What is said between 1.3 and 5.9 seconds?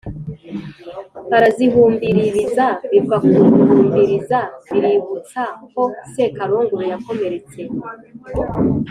arazihumbiririza: biva ku guhumbiriza biributsa ko